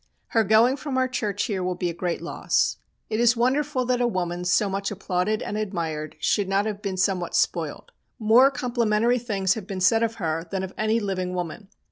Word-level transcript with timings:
Her 0.29 0.43
going 0.43 0.77
from 0.77 0.97
our 0.97 1.07
church 1.07 1.43
here 1.43 1.63
will 1.63 1.75
be 1.75 1.87
a 1.91 1.93
great 1.93 2.23
loss. 2.23 2.77
It 3.11 3.19
is 3.19 3.37
wonderful 3.37 3.85
that 3.85 4.01
a 4.01 4.07
woman 4.07 4.45
so 4.45 4.67
much 4.67 4.89
applauded 4.89 5.43
and 5.43 5.59
admired 5.59 6.15
should 6.19 6.49
not 6.49 6.65
have 6.65 6.81
been 6.81 6.97
somewhat 6.97 7.35
spoiled. 7.35 7.91
More 8.17 8.49
complimentary 8.49 9.19
things 9.19 9.53
have 9.53 9.67
been 9.67 9.79
said 9.79 10.01
of 10.01 10.15
her 10.15 10.43
than 10.49 10.63
of 10.63 10.73
any 10.75 10.99
living 10.99 11.35
woman. 11.35 11.67